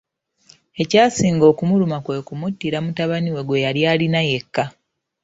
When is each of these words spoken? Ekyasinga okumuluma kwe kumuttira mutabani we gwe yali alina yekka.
Ekyasinga 0.81 1.45
okumuluma 1.51 1.97
kwe 2.05 2.19
kumuttira 2.27 2.77
mutabani 2.85 3.29
we 3.35 3.41
gwe 3.47 3.63
yali 3.65 3.81
alina 3.91 4.21
yekka. 4.29 4.63